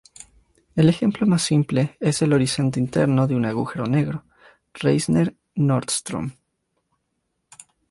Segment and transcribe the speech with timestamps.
[0.75, 4.23] El ejemplo más simple es el horizonte interno de un agujero negro
[4.73, 6.31] Reissner-Nordström;